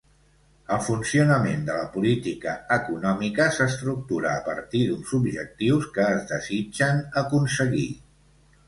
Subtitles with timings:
[0.75, 7.89] El funcionament de la política econòmica s'estructura a partir d'uns objectius que es desitgen aconseguir.